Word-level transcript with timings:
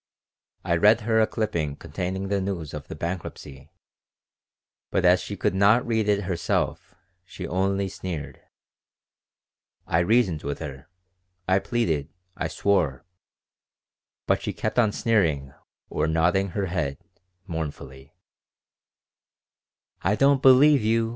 I 0.63 0.77
read 0.77 1.01
her 1.01 1.19
a 1.21 1.27
clipping 1.27 1.75
containing 1.75 2.29
the 2.29 2.41
news 2.41 2.73
of 2.73 2.87
the 2.87 2.95
bankruptcy, 2.95 3.69
but 4.89 5.05
as 5.05 5.21
she 5.21 5.37
could 5.37 5.53
not 5.53 5.85
read 5.85 6.09
it 6.09 6.23
herself, 6.23 6.95
she 7.23 7.45
only 7.47 7.87
sneered. 7.87 8.41
I 9.85 9.99
reasoned 9.99 10.41
with 10.41 10.57
her, 10.57 10.89
I 11.47 11.59
pleaded, 11.59 12.09
I 12.35 12.47
swore; 12.47 13.05
but 14.25 14.41
she 14.41 14.53
kept 14.53 14.79
sneering 14.95 15.53
or 15.87 16.07
nodding 16.07 16.49
her 16.57 16.65
head 16.65 16.97
mournfully 17.45 18.15
"I 20.01 20.15
don't 20.15 20.41
believe 20.41 20.81
you. 20.83 21.09